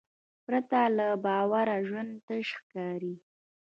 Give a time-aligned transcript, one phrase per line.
[0.45, 3.15] پرته له باور ژوند تش ښکاري.